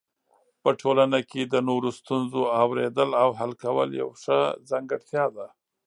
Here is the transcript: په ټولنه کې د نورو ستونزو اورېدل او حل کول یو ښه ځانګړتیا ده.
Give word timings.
په 0.63 0.69
ټولنه 0.81 1.19
کې 1.29 1.41
د 1.45 1.55
نورو 1.69 1.89
ستونزو 1.99 2.41
اورېدل 2.63 3.09
او 3.23 3.29
حل 3.39 3.51
کول 3.63 3.89
یو 4.01 4.09
ښه 4.21 4.39
ځانګړتیا 4.69 5.25
ده. 5.35 5.47